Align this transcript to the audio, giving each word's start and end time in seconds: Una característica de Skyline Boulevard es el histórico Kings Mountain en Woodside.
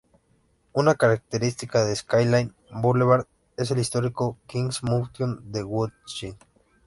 Una 0.73 0.95
característica 0.95 1.85
de 1.85 1.95
Skyline 1.95 2.55
Boulevard 2.71 3.27
es 3.55 3.69
el 3.69 3.77
histórico 3.77 4.35
Kings 4.47 4.81
Mountain 4.81 5.37
en 5.53 5.63
Woodside. 5.65 6.39